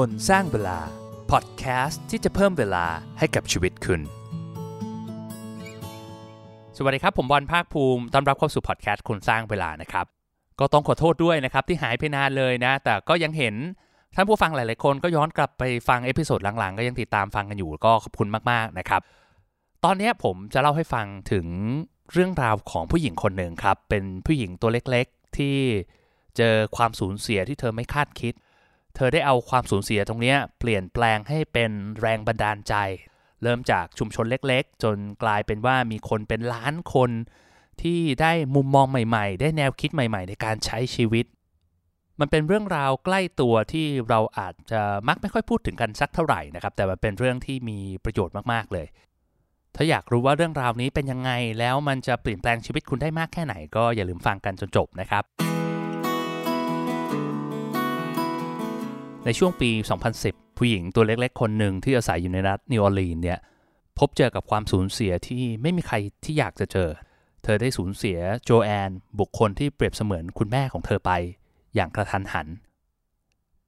[0.00, 0.78] คนสร้างเวลา
[1.30, 2.86] พอดแคสต์ที่จะเพิ่มเวลา
[3.18, 4.00] ให้กับชีวิตคุณ
[6.76, 10.06] สวัสดีครับ ผมบอลภาคภูมิต้อนรับเข้าสู่พอดแคสต์คนสร้างเวลานะครับ
[10.60, 13.54] ก็ต้องขอโทษด้วยนะครับ ที่หายไปนานเลยนะ แต่ก็ยังเห็น
[14.14, 19.00] ท่านผู้ฟังหลาย ๆ คนก็ย้อนกลับไปฟัง episode หลัง ๆ ก็ยังติดตามฟังกันอยู่ก็ขอบคุณมาก ๆ นะครับ
[19.84, 21.46] ตอนนี้ผมจะเล่าให้ฟังถึง
[22.12, 25.56] เรื่องราวของผู้หญิงคนหนึ่งครับ เป็นผู้หญิงตัวเล็ก ๆ ที่
[26.36, 28.34] เจอความสูญเสียที่เธอไม่คาดคิด
[28.96, 32.74] เธอได้เอาความสูญเสียตรงนี้เปลี่ยนแปลงให้เป็นแรงบันดาลใจ
[33.42, 37.10] เริ่มจากชุมชนเล็กๆ จนกลายเป็นว่ามีคนเป็นล้านคน
[37.82, 41.26] ที่ได้มุมมองใหม่ๆ ได้แนวคิดใหม่ๆ ในการใช้ชีวิต
[42.20, 48.86] มันเป็นเรื่องราวใกล้ตัวที่เราอาจจะมักไม่ค่อยพูดถึงกันสักเท่าไหร่นะครับ แต่มันเป็นเรื่องที่มีประโยชน์มากๆเลย
[49.76, 55.61] ถ้าอยากรู้ว่าเรื่องราวนี้เป็นยังไงแล้วมันจะเปลี่ยนแปลงชีวิตคุณได้มากแค่ไหน ก็อย่าลืมฟังกันจนจบนะครับ
[59.26, 59.70] ในช่วงปี
[60.14, 63.38] 2010 ผู้หญิงตัวเล็กๆ คนหนึ่งที่อาศัยอยู่ในรัฐนิวออร์ลีนส์เนี่ย
[63.98, 66.88] พบเจอกับความสูญเสียที่ไม่มีใครที่อยากจะเจอ
[67.44, 71.10] เธอได้สูญเสียโจแอนบุคคลที่เปรียบเสมือนคุณแม่ของเธอไป
[71.74, 72.48] อย่างกระทันหัน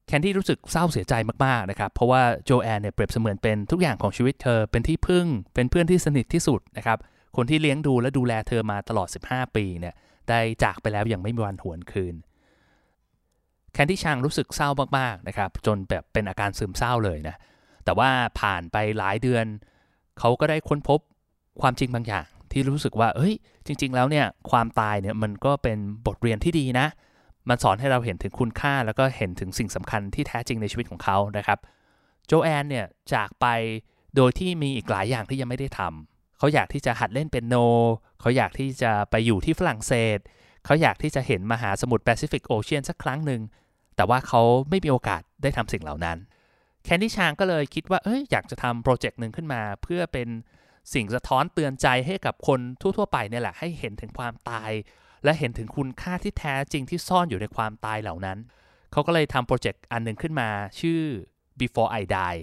[0.06, 1.14] แคนดี้รู้สึกเศร้าเสียใจ
[1.44, 6.98] มากๆนะครับ เพราะว่าโจแอนเนี่ยเปรียบเสมือนเป็นทุกอย่างของชีวิตเธอ เป็นที่พึ่ง เป็นเพื่อนที่สนิทที่สุดนะครับ
[7.36, 9.94] คนที่เลี้ยงดูและดูแลเธอมาตลอด 15 ปีเนี่ย
[10.28, 12.14] ได้จากไปแล้วอย่างไม่มีวันหวนคืน
[13.74, 17.36] แคนดี้ชางรู้สึกเศร้ามากๆนะครับจนแบบเป็นอาการซึมเศร้าเลยนะ
[17.84, 19.44] แต่ว่าผ่านไปหลายเดือน
[20.18, 21.00] เขาก็ได้ค้นพบ
[21.60, 23.34] ความจริงบางอย่าง ที่รู้สึกว่าเอ้ย
[23.66, 26.86] จริง ๆ แล้วเนี่ยความตายเนี่ยมันก็เป็นบทเรียนที่ดีนะ
[27.48, 31.58] มันสอนให้เราเห็นถึงคุณค่าแล้วก็เห็นถึงสิ่งสำคัญที่แท้จริงในชีวิตของเขานะครับ
[32.26, 33.46] โจแอนเนี่ยจากไป
[34.16, 37.56] โดยที่มีอีกหลายอย่างที่ยังไม่ได้ทำเขาอยากที่จะหัดเล่นเปียโน
[38.20, 40.18] เขาอยากที่จะไปอยู่ที่ฝรั่งเศส
[40.64, 43.40] เขาอยากที่จะเห็นมหาสมุทร Pacific Ocean สักครั้งหนึ่ง
[43.96, 46.18] แต่ว่าเขาไม่มีโอกาสได้ทำสิ่งเหล่านั้น
[46.84, 50.28] แคนดี้ชางก็เลยคิดว่าเอ้ยอยากจะทำ project หนึ่งขึ้นมา เพื่อเป็น
[50.94, 54.70] สิ่งสะท้อนเตือนใจให้กับคนทั่วๆไปเนี่ยแหละให้เห็นถึงความตาย
[55.24, 58.38] และเห็นถึงคุณค่าที่แท้จริงที่ซ่อนอยู่ในความตายเหล่านั้น
[58.92, 60.48] เขาก็เลยทำโปรเจกต์อันหนึ่งขึ้นมา
[60.80, 61.02] ชื่อ
[61.60, 62.40] before I die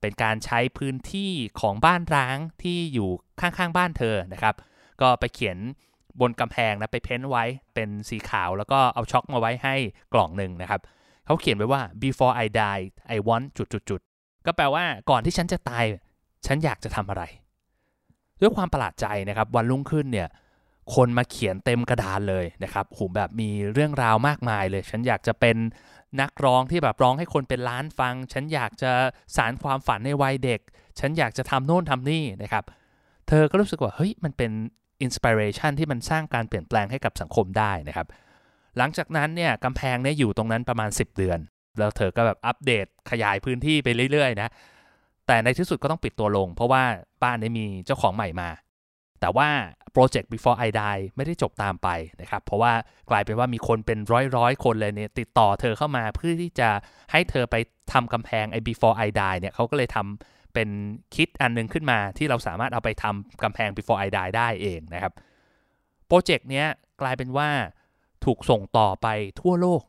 [0.00, 4.54] เป็นการใช้พื้นที่ของบ้านร้างที่อยู่ข้างๆบ้านเธอนะครับ
[5.00, 5.58] ก็ไปเขียน
[6.20, 9.74] บนกำแพงนะไปเพ้นท์ไว้เป็นสีขาวแล้วก็เอาช็อกมาไว้ให้
[10.14, 10.80] กล่องหนึ่งนะครับ
[11.26, 12.84] เขาเขียนไว้ว่า before I die
[13.16, 14.00] I want จุดจุดจุด
[14.46, 15.84] ก็แปลว่าก่อนที่ฉันจะตาย
[16.46, 17.22] ฉันอยากจะทำอะไร
[18.40, 20.28] ด้วยความประหลาดใจนะครับ วันรุ่งขึ้นเนี่ย
[20.94, 25.56] คนมาเขียนเต็มกระดานเลยนะครับโหแบบมีเรื่องราวมากมายเลย ฉันอยากจะเป็น
[26.20, 28.92] นักร้องที่แบบร้องให้คนเป็นล้านฟัง ฉันอยากจะ
[29.36, 30.60] สานความฝันในวัยเด็ก
[31.00, 32.64] ฉันอยากจะทำโน่นทำนี่นะครับ
[33.28, 34.50] เธอก็รู้สึกว่าเฮ้ยมันเป็น
[35.02, 38.06] inspiration ที่มันสร้างการเปลี่ยนแปลงให้กับสังคมได้นะครับ
[38.78, 41.38] หลังจากนั้นเนี่ยกำแพงเนี่ยอยู่ตรงนั้นประมาณ 10 เดือน
[41.78, 44.48] แล้วเธอก็แบบอัปเดตขยายพื้นที่ไปเรื่อยๆนะ
[45.26, 46.84] แต่ในที่สุดก็ต้องปิดตัวลง เพราะว่า
[47.22, 48.50] บ้านนี้มีเจ้าของใหม่มา
[49.20, 49.48] แต่ว่า
[49.92, 51.88] โปรเจกต์ before I die ไม่ได้จบตามไป
[52.20, 52.72] นะครับ เพราะว่า
[53.10, 56.68] กลายเป็นว่ามีคนเป็นร้อยร้อยๆคนเลยเนี่ยติดต่อเธอเข้ามาเพื่อที่จะ
[57.12, 57.56] ให้เธอไป
[57.92, 60.68] ทำกำแพงไอ้ before I die เนี่ยเขาก็เลยทำ เป็น
[61.14, 65.12] คิดอันหนึงขึ้นมาที่เราสามารถเอาไปทำกำแพง before I die ได้เองนะครับ
[66.06, 66.66] โปรเจกต์เนี้ย
[67.00, 67.48] กลายเป็นว่า
[68.24, 69.06] ถูกส่งต่อไป
[69.40, 69.82] ทั่วโลก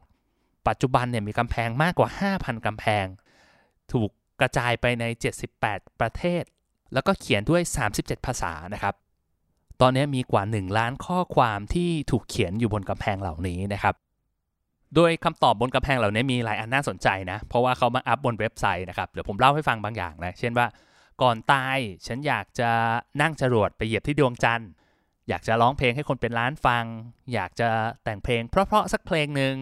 [0.68, 3.06] ปัจจุบันเนี่ยมีกำแพงมากกว่า 5,000กำแพง
[3.92, 4.10] ถูก
[4.40, 5.06] กระจายไปใน
[5.54, 6.44] 78 ประเทศ
[6.94, 7.62] แล้วก็เขียนด้วย
[7.96, 8.96] 37 ภาษานะครับ
[9.82, 13.96] ตอนนี้มีกว่า 1 ล้านข้อความที่ถูกเขียนอยู่บนกำแพงเหล่านี้นะครับ
[14.96, 20.68] โดยคำตอบบนกำแพงเหล่านี้มีหลายอันน่าสนใจนะ เพราะว่าเขามาอัพบนเว็บไซต์นะครับ เดี๋ยวผมเล่าให้ฟังบางอย่างนะ เช่นว่า
[21.22, 21.78] ก่อนตาย
[22.08, 22.70] ฉันอยากจะ
[23.22, 24.70] นั่งจรวดไปเหยียบที่ดวงจันทร์
[25.30, 26.86] อยากจะร้องเพลงให้คนเป็นล้านฟัง
[27.34, 27.70] อยากจะ
[28.04, 29.56] แต่งเพลงเพราะๆสักเพลงหนึ่ง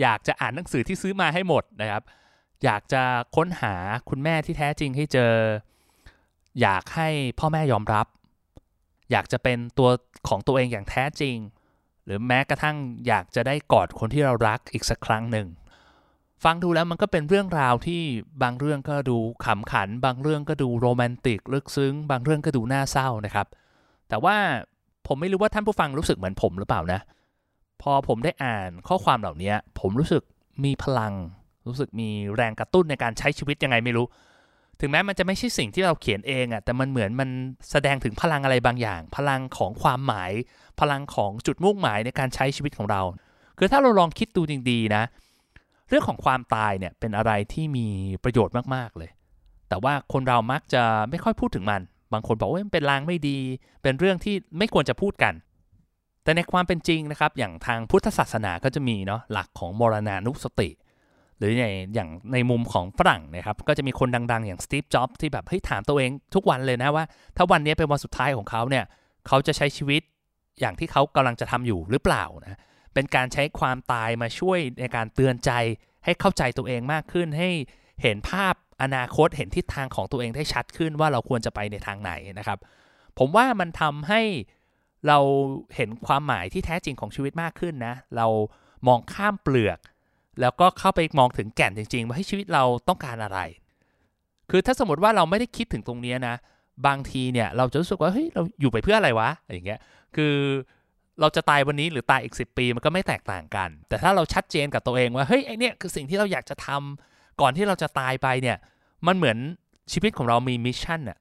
[0.00, 2.02] อยากจะอ่านหนังสือที่ซื้อมาให้หมดนะครับ
[2.64, 3.02] อยากจะ
[3.36, 3.74] ค้นหา
[4.08, 5.32] คุณแม่ที่แท้จริงให้เจอ
[6.60, 8.06] อยากให้พ่อแม่ยอมรับ
[9.10, 9.88] อยากจะเป็นตัว
[10.28, 11.36] ของตัวเองอย่างแท้จริง
[12.04, 12.76] หรือแม้กระทั่ง
[13.06, 15.46] อยากจะได้กอดคนที่เรารักอีกสักครั้งหนึ่ง
[16.44, 18.02] ฟังดูแล้วมันก็เป็นเรื่องราวที่
[18.42, 23.46] บางเรื่องก็ดูขำขัน บางเรื่องก็ดูโรแมนติกลึกซึ้ง บางเรื่องก็ดูน่าเศร้านะครับ
[24.08, 24.36] แต่ว่า
[25.06, 27.00] ผมไม่รู้ว่าท่านผู้ฟังรู้สึกเหมือนผมหรือเปล่านะ
[27.82, 30.22] พอผมได้อ่านข้อความเหล่านี้ผมรู้สึก
[30.64, 31.12] มีพลัง
[31.66, 34.06] รู้สึกมีแรงกระตุ้นในการใช้ชีวิตยังไงไม่รู้
[34.80, 37.28] ถึงแม้มันจะไม่ใช่สิ่งที่เราเขียนเองอะแต่มันเหมือนมัน
[37.70, 40.32] แสดงถึงพลังอะไรบางอย่าง พลังของความหมาย
[40.80, 43.02] พลังของจุดมุ่งหมายในการใช้ชีวิตของเรา
[43.58, 45.04] คือถ้าเราลองคิดดูจริงๆนะ
[45.88, 47.86] เรื่องของความตายเนี่ยเป็นอะไรที่มี
[48.24, 49.10] ประโยชน์มากๆเลย
[49.68, 51.82] แต่ว่าคนเรามักจะไม่ค่อยพูดถึงมัน
[52.12, 53.38] บางคนบอกว่ามันเป็นลางไม่ดี
[53.82, 55.34] เป็นเรื่องที่ไม่ควรจะพูดกัน
[56.22, 60.68] แต่ในความเป็นจริงนะครับ อย่างทางพุทธศาสนาก็จะมีเนาะหลักของมรณานุสติ
[61.38, 61.64] หรือใน
[61.94, 67.04] อย่างในมุมของฝรั่งนะครับก็จะมีคนดังๆ อย่างสตีฟจ็อบส์ที่แบบเฮ้ยถามตัวเองทุกวันเลยนะว่า
[67.36, 68.84] ถ้าวันนี้เป็นวันสุดท้ายของเขาเนี่ย
[69.26, 70.02] เขาจะใช้ชีวิต
[70.60, 72.58] อย่างที่เขากำลังจะทำอยู่หรือเปล่านะ
[72.94, 75.50] เป็นการใช้ความตายมาช่วยในการเตือนใจ
[76.04, 77.50] ให้เข้าใจตัวเองมากขึ้น ให้
[78.02, 82.58] เห็นภาพอนาคตเห็นทิศทางของตัวเองได้ชัดขึ้นว่าเราควรจะไปในทางไหนนะครับ
[83.18, 84.22] ผมว่ามันทำให้
[85.08, 85.18] เรา
[85.76, 88.26] เห็นความหมายที่แท้จริงของชีวิตมากขึ้นนะเรา
[88.86, 89.78] มองข้ามเปลือก
[90.40, 93.38] แล้วก็เข้าไปมองถึงแก่นจริง ๆ ว่าให้ชีวิตเราต้องการอะไร
[94.50, 96.36] คือถ้าสมมติว่าเราไม่ได้คิดถึงตรงนี้นะ
[96.86, 99.80] บางทีเนี่ยเราจะรู้สึกว่าเฮ้ยเราอยู่ไปเพื่ออะไรวะอย่างเงี้ย
[100.16, 100.34] คือ
[101.20, 108.56] เราจะตายวันนี้หรือตายอีก 10 ปีมันก็ไม่แตกต่างกัน แต่ถ้าเราชัดเจนกับตัวเองว่าเฮ้ยไอเนี่ยคือสิ่งที่เราอยากจะทำก่อนที่เราจะตายไปเนี่ย
[109.06, 109.38] มันเหมือน
[109.92, 111.18] ชีวิตของเรามีมิชชั่นอะ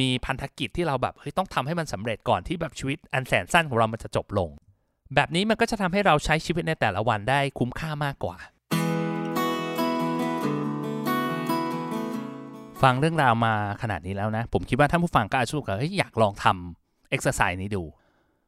[0.00, 4.50] มีพันธกิจที่เราแบบเฮ้ยต้องทำให้มันสำเร็จก่อนที่แบบชีวิตอันแสนสั้นของเรามันจะจบลง
[5.14, 8.36] แบบนี้มันก็จะทำให้เราใช้ชีวิตในแต่ละวันได้คุ้มค่ามากกว่า
[12.84, 16.46] ฟังเรื่องราวมาขนาดนี้แล้วนะ ผมคิดว่าท่านผู้ฟังก็อาจจะรู้ว่าเฮ้ยอยากลองท
[16.78, 17.82] ทำ exercise นี้ดู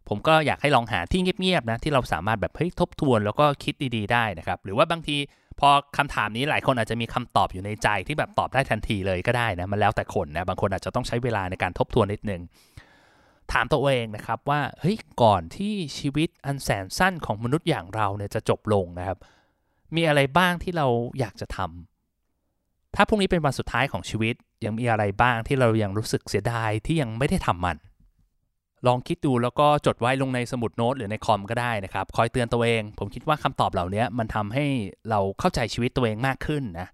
[0.09, 5.17] ผมก็อยากให้ลองหาที่เงียบๆนะที่เราสามารถแบบเฮ้ยทบทวนแล้วก็คิดดีๆได้นะครับ หรือว่าบางที
[5.61, 12.43] พอคำถามนี้หลายคนอาจจะมีคำตอบอยู่ในใจที่แบบตอบได้ทันทีเลยก็ได้นะมันแล้วแต่คนนะบางคนอาจจะต้องใช้เวลาในการทบทวนนิดนึง
[13.53, 19.19] ถามตัวเองนะครับว่าเฮ้ยก่อนที่ชีวิตอันแสนสั้นของมนุษย์อย่างเราเนี่ยจะจบลงนะครับ
[19.95, 20.87] มีอะไรบ้างที่เรา
[21.19, 21.96] อยากจะทำ
[22.97, 24.35] ถ้าพรุ่งนี้เป็นวันสุดท้ายของชีวิต
[24.65, 27.77] ยังมีอะไรบ้างที่เรายังรู้สึกเสียดายที่ยังไม่ได้ทำมัน
[28.87, 34.65] ลองคิดดูแล้วก็จดไว้ลงในสมุดโน้ตหรือในคอมก็ได้นะครับ คอยเตือนตัวเอง ผมคิดว่าคำตอบเหล่านี้มันทำให้
[35.11, 36.89] เราเข้าใจชีวิตตัวเองมากขึ้นนะ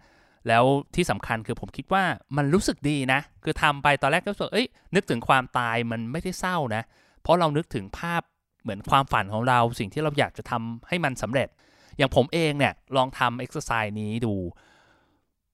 [0.48, 0.64] แล้ว
[0.94, 2.04] ที่สำคัญคือผมคิดว่า
[2.36, 6.82] มันรู้สึกดีนะ คือทำไปตอนแรกก็รู้สึกเอ้ยนึกถึงความตายมันไม่ได้เศร้านะ
[7.22, 8.22] เพราะเรานึกถึงภาพ
[8.62, 11.48] เหมือนความฝันของเราสิ่งที่เราอยากจะทำให้มันสำเร็จ
[11.96, 14.34] อย่างผมเองเนี่ยลองทำเอ็กซ์ไซส์นี้ดู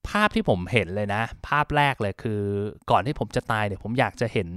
[0.09, 2.43] ภาพที่ผมเห็นเลยนะ ภาพแรกเลยคือ
[2.91, 4.49] ก่อนที่ผมจะตายเนี่ยผมอยากจะเห็น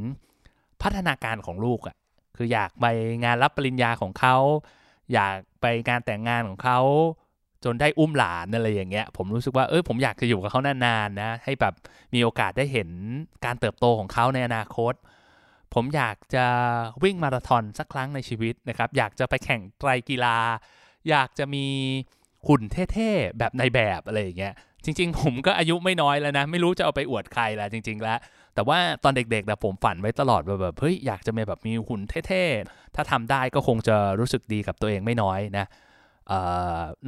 [0.81, 1.95] พัฒนาการของลูกอะ่ะ
[2.37, 2.85] คืออยากไป
[3.23, 4.35] งานรับปริญญาของเขา
[5.13, 6.79] อยากไปงานแต่งงานของเขา
[7.63, 11.73] จนได้อุ้มหลานอะไรอย่างเงี้ย ผมรู้สึกว่าเออผมอยากจะอยู่กับเขานานๆนะ ให้แบบ
[12.13, 12.89] มีโอกาสได้เห็น
[13.45, 14.93] การเติบโตของเขาในอนาคต
[15.73, 16.45] ผมอยากจะ
[17.03, 20.37] วิ่งมาราธอนสักครั้งในชีวิตนะครับ อยากจะไปแข่งไตรกีฬา
[21.09, 21.65] อยากจะมี
[22.47, 22.61] หุ่น
[22.93, 24.53] เท่ๆแบบนายแบบอะไรอย่างเงี้ย
[24.85, 28.19] จริง ๆ ผมก็อายุไม่น้อยแล้วนะ ไม่รู้จะเอาไปอวดใครแล้วจริง ๆ แล้ว
[28.55, 35.65] แต่ว่าตอนเด็กๆนะผมฝันไว้ตลอดแบบเฮ้ยอยากจะมีแบบมีหุ่นเท่ๆ ถ้าทำได้ก็คงจะรู้สึกดีกับตัวเองไม่น้อยนะ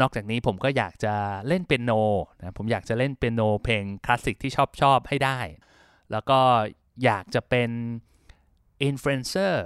[0.02, 1.14] นอกจากนี้ผมก็อยากจะ
[1.48, 1.92] เล่นเปียโน
[2.40, 5.40] นะผมอยากจะเล่นเปียโนเพลงคลาสสิกที่ชอบชอบให้ได้
[6.12, 6.40] แล้วก็
[7.04, 7.70] อยากจะเป็น
[8.84, 9.66] อินฟลูเอนเซอร์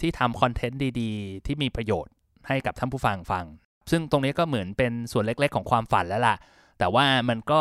[0.00, 2.12] ที่ทำคอนเทนต์ดีๆ ที่มีประโยชน์
[2.48, 3.44] ให้กับท่านผู้ฟังฟัง
[3.90, 6.36] ซึ่งตรงนี้ก็เหมือนเป็นส่วนเล็กๆ ของความฝันแล้วล่ะ
[6.82, 7.60] แต่ว่ามันก็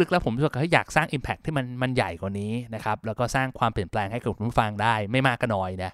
[0.00, 5.92] ลึกๆแล้วผมรู้สึกว่าอยากสร้าง Impact ที่มันมันใหญ่กว่านี้นะครับแล้วก็สร้างความเปลี่ยนแปลงให้กับผู้ฟังได้ไม่มากก็น้อยนะ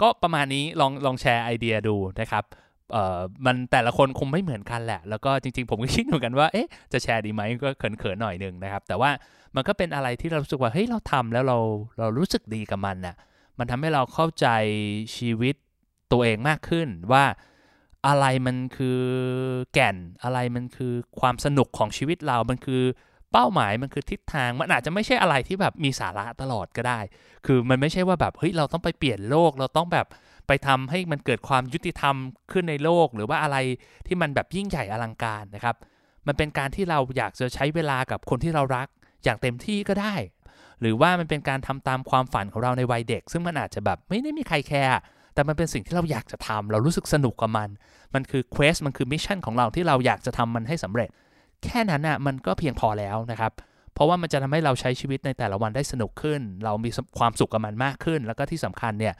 [0.00, 2.44] ก็ประมาณนี้ลองลองแชร์ไอเดียดูนะครับ
[2.92, 9.10] เอ่อมันแต่ละคนคงไม่เหมือนกันแหละ แล้วก็จริงๆ ผมก็คิดเหมือนกันว่าเอ๊ะจะแชร์ดีไหมก็เขินๆหน่อยหนึ่งนะครับ แต่ว่า
[9.54, 11.58] มันก็เป็นอะไรที่เรารู้สึกว่าเฮ้ยเราทำแล้วเรา
[11.98, 13.16] เรารู้สึกดีกับมันน่ะ
[13.58, 14.46] มันทำให้เราเข้าใจ
[15.16, 15.54] ชีวิต
[16.12, 17.24] ตัวเองมากขึ้นว่า
[18.06, 19.00] อะไรมันคือ
[19.74, 22.82] แก่นอะไรมันคือความสนุกของชีวิตเรา มันคือ
[23.32, 27.00] เป้าหมายมันคือทิศทาง มันอาจจะไม่ใช่อะไรที่แบบมีสาระตลอดก็ได้
[27.46, 30.06] คือมันไม่ใช่ว่าแบบเฮ้ยเราต้องไปเปลี่ยนโลกเราต้องแบบ
[30.46, 32.14] ไปทำให้มันเกิดความยุติธรรม
[32.52, 33.56] ขึ้นในโลก หรือว่าอะไร
[34.06, 35.76] ที่มันแบบยิ่งใหญ่อลังการนะครับ
[36.26, 38.88] มันเป็นการที่เราอยากจะใช้เวลากับคนที่เรารัก
[39.24, 40.14] อย่างเต็มที่ก็ได้
[40.80, 44.92] หรือว่ามันเป็นการทำตามความฝันของเราในวัยเด็ก ซึ่งมันอาจจะแบบไม่ได้มีใครแคร์
[45.38, 47.68] แต่มันเป็นสิ่งที่เราอยากจะทำเรารู้สึกสนุกกับมัน
[48.14, 51.08] มันคือ quest มันคือ mission ของเราที่เราอยากจะทำมันให้สำเร็จ
[51.64, 53.52] แค่นั้นอะมันก็เพียงพอแล้วนะครับ
[53.94, 59.14] เพราะว่ามันจะทำให้เราใช้ชีวิตในแต่ละวันได้สนุกขึ้น เรามีความสุขกับมันมากขึ้น แล้วก็ที่สำคัญเนี่ย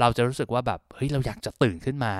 [0.00, 2.12] เราจะรู้สึกว่าแบบเฮ้ยเราอยากจะตื่นขึ้นมา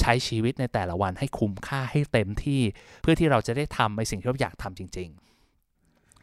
[0.00, 2.60] ใช้ชีวิตในแต่ละวันให้คุ้มค่าให้เต็มที่
[3.02, 5.28] เพื่อที่เราจะได้ทำในสิ่งที่เราอยากทำจริง ๆ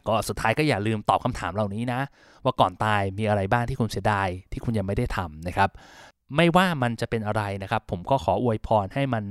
[0.06, 2.00] ก็สุดท้ายก็อย่าลืมตอบคำถามเหล่านี้นะ
[2.44, 5.70] ว่าก่อนตายมีอะไรบ้างที่คุณเสียดายที่คุณยังไม่ได้ทำนะครับ
[6.36, 9.24] ไม่ว่ามันจะเป็นอะไรนะครับ ผมก็ขออวยพรให้มัน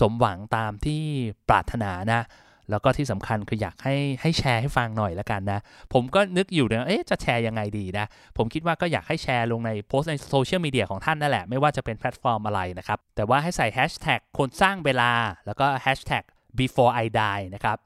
[0.00, 1.02] สมหวังตามที่
[1.48, 2.22] ปรารถนานะ
[2.70, 5.60] แล้วก็ที่สำคัญคืออยากให้ให้แชร์ให้ฟังหน่อยละกันนะ
[5.92, 15.10] ผมก็นึกอยู่นะเอ๊ะจะแชร์ยังไงดีนะ ผมคิดว่าก็อยากให้แชร์ลงในโพสต์ในโซเชียลมีเดียของท่านนั่นแหละ ไม่ว่าจะเป็นแพลตฟอร์มอะไรนะครับ แต่ว่าให้ใส่แฮชแท็กคนสร้างเวลา
[15.46, 16.24] แล้วก็แฮชแท็ก
[16.58, 17.78] before I die นะครับ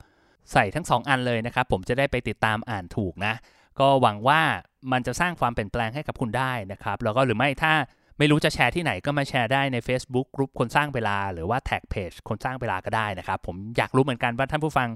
[0.53, 3.35] ใส่ทั้ง 2 อันเลยนะครับ ผมจะได้ไปติดตามอ่านถูกนะ
[3.81, 4.41] ก็หวังว่า
[4.93, 7.73] มันจะสร้างความเปลี่ยนแปลงให้กับคุณได้นะครับ แล้วก็หรือไม่ถ้า
[8.23, 14.89] ไม่รู้จะแชร์ที่ไหนก็มาแชร์ได้ใน Facebook กลุ่มคนสร้างเวลา หรือว่าแท็กเพจคนสร้างเวลาก็ได้นะครับ ผมอยากรู้เหมือนกันว่าท่านผู้ฟัง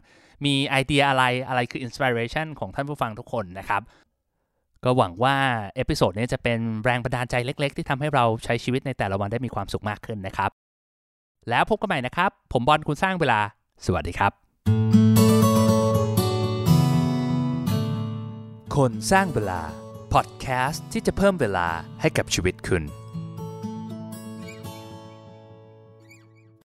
[0.44, 3.82] มีไอเดียอะไรอะไรคือ inspiration ของท่านผู้ฟังทุกคนนะครับ
[4.84, 5.36] ก็หวังว่า
[5.76, 10.50] episode นี้จะเป็นแรงบันดาลใจเล็ก ๆ ที่ทำให้เราใช้ชีวิตในแต่ละวันได้มีความสุขมากขึ้นนะครับ
[11.50, 13.40] แล้วพบกันใหม่นะครับ ผมบอลคุณสร้างเวลา
[13.86, 14.32] สวัสดีครับ
[18.76, 19.60] คนสร้างเวลา
[20.14, 21.68] พอดแคสต์ที่จะเพิ่มเวลา
[22.00, 22.84] ให้กับชีวิตคุณ